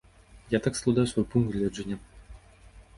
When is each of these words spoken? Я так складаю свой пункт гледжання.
Я 0.53 0.59
так 0.65 0.79
складаю 0.79 1.07
свой 1.11 1.25
пункт 1.31 1.53
гледжання. 1.55 1.99